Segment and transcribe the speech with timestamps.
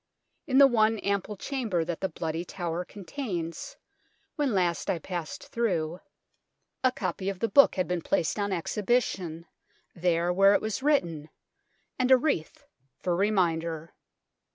[0.47, 3.77] In the one ample chamber that the Bloody Tower contains,
[4.35, 5.99] when last I passed through,
[6.83, 8.81] a copy of the book had been BLOODY TOWER AND REGALIA 91 placed on
[9.21, 9.45] exhibition,
[9.93, 11.29] there where it was written,
[11.99, 12.63] and a wreath
[13.03, 13.93] for reminder.